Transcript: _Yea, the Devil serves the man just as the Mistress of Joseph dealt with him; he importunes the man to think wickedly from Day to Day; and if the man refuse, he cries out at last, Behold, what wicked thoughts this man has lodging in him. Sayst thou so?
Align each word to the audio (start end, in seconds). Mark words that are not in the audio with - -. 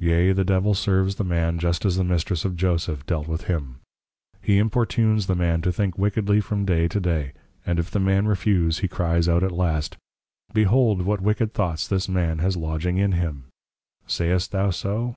_Yea, 0.04 0.32
the 0.32 0.44
Devil 0.44 0.74
serves 0.74 1.14
the 1.14 1.24
man 1.24 1.56
just 1.60 1.84
as 1.84 1.94
the 1.96 2.02
Mistress 2.02 2.44
of 2.44 2.56
Joseph 2.56 3.06
dealt 3.06 3.28
with 3.28 3.42
him; 3.44 3.78
he 4.42 4.58
importunes 4.58 5.28
the 5.28 5.36
man 5.36 5.62
to 5.62 5.70
think 5.70 5.96
wickedly 5.96 6.40
from 6.40 6.64
Day 6.64 6.88
to 6.88 6.98
Day; 6.98 7.32
and 7.64 7.78
if 7.78 7.88
the 7.88 8.00
man 8.00 8.26
refuse, 8.26 8.80
he 8.80 8.88
cries 8.88 9.28
out 9.28 9.44
at 9.44 9.52
last, 9.52 9.96
Behold, 10.52 11.02
what 11.02 11.20
wicked 11.20 11.54
thoughts 11.54 11.86
this 11.86 12.08
man 12.08 12.38
has 12.38 12.56
lodging 12.56 12.96
in 12.96 13.12
him. 13.12 13.44
Sayst 14.08 14.50
thou 14.50 14.70
so? 14.70 15.14